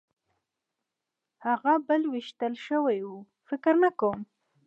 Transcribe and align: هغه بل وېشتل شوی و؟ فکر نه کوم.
هغه 1.45 1.73
بل 1.87 2.01
وېشتل 2.11 2.53
شوی 2.65 2.99
و؟ 3.09 3.11
فکر 3.49 3.73
نه 3.83 3.91
کوم. 3.99 4.19